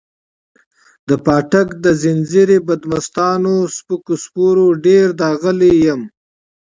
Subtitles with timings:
[1.07, 6.01] د پاټک د ځنځیري بدمستانو سپکو سپورو ډېر داغلی یم.